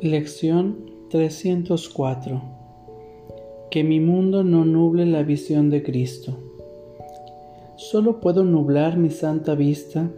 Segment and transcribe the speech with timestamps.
[0.00, 0.76] Lección
[1.10, 2.40] 304
[3.68, 6.38] Que mi mundo no nuble la visión de Cristo.
[7.74, 10.08] Solo puedo nublar mi santa vista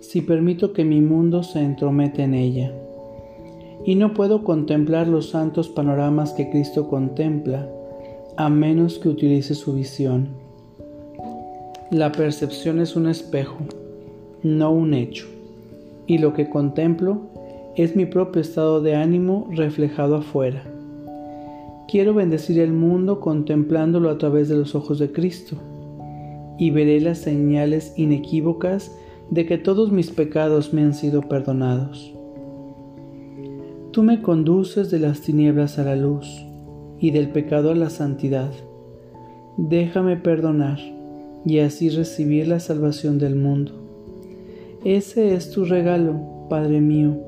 [0.00, 2.72] si permito que mi mundo se entromete en ella.
[3.84, 7.68] Y no puedo contemplar los santos panoramas que Cristo contempla
[8.36, 10.30] a menos que utilice su visión.
[11.92, 13.58] La percepción es un espejo,
[14.42, 15.28] no un hecho,
[16.08, 17.37] y lo que contemplo
[17.78, 20.64] es mi propio estado de ánimo reflejado afuera.
[21.86, 25.56] Quiero bendecir el mundo contemplándolo a través de los ojos de Cristo
[26.58, 28.90] y veré las señales inequívocas
[29.30, 32.12] de que todos mis pecados me han sido perdonados.
[33.92, 36.26] Tú me conduces de las tinieblas a la luz
[36.98, 38.50] y del pecado a la santidad.
[39.56, 40.80] Déjame perdonar
[41.46, 43.70] y así recibir la salvación del mundo.
[44.84, 47.27] Ese es tu regalo, Padre mío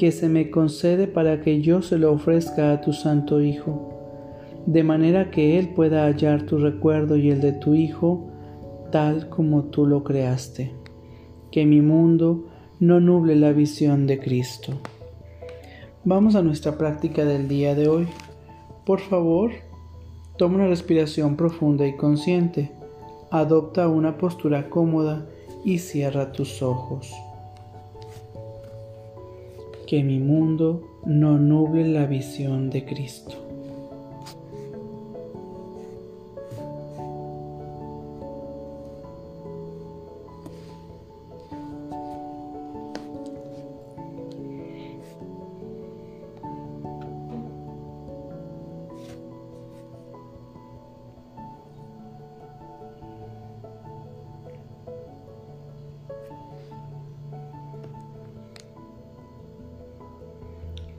[0.00, 4.82] que se me concede para que yo se lo ofrezca a tu Santo Hijo, de
[4.82, 8.30] manera que Él pueda hallar tu recuerdo y el de tu Hijo
[8.90, 10.72] tal como tú lo creaste.
[11.50, 12.46] Que mi mundo
[12.78, 14.72] no nuble la visión de Cristo.
[16.02, 18.08] Vamos a nuestra práctica del día de hoy.
[18.86, 19.50] Por favor,
[20.38, 22.72] toma una respiración profunda y consciente.
[23.30, 25.26] Adopta una postura cómoda
[25.62, 27.12] y cierra tus ojos
[29.90, 33.49] que mi mundo no nuble la visión de Cristo.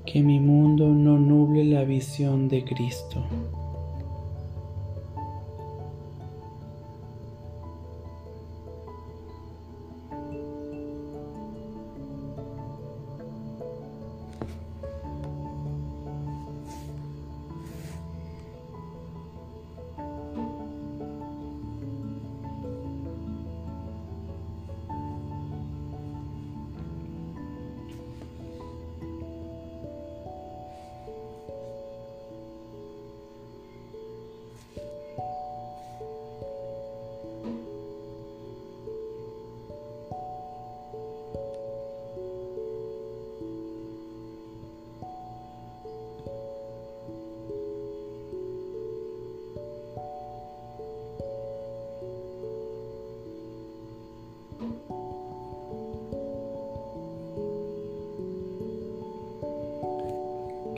[0.05, 3.23] Que mi mundo no nuble la visión de Cristo.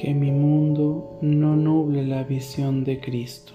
[0.03, 3.53] Que mi mundo no nuble la visión de Cristo.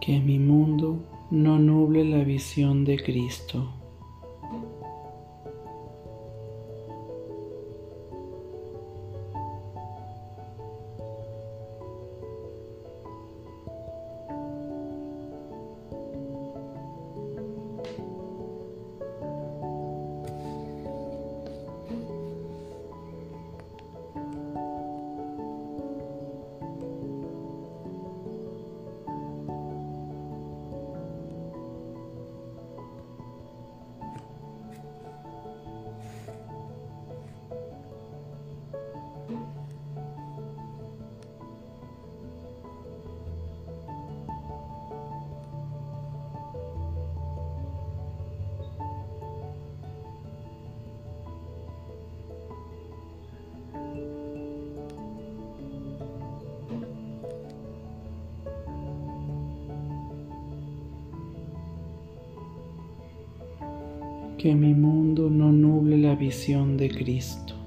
[0.00, 0.98] Que mi mundo
[1.30, 3.79] no nuble la visión de Cristo.
[64.40, 67.59] Que mi mundo no nuble la visión de Cristo.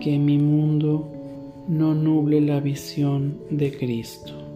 [0.00, 1.06] Que mi mundo
[1.68, 4.47] no nuble la visión de Cristo.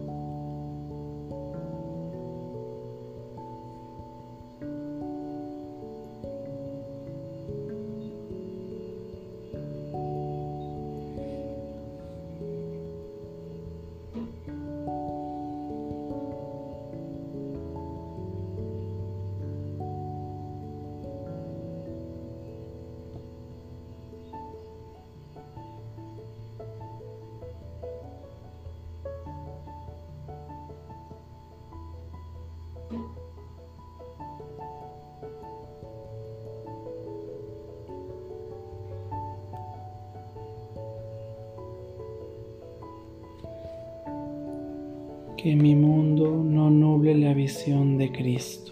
[45.43, 48.71] Que mi mundo no nuble la visión de Cristo.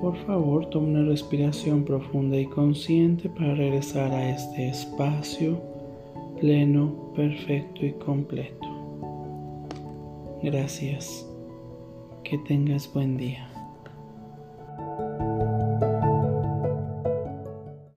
[0.00, 5.60] Por favor, tome una respiración profunda y consciente para regresar a este espacio
[6.40, 8.66] pleno, perfecto y completo.
[10.42, 11.28] Gracias.
[12.24, 13.49] Que tengas buen día.